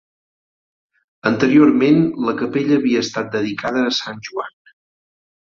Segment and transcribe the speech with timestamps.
[1.29, 1.99] Anteriorment
[2.29, 4.53] la capella havia estat dedicada a Sant Joan.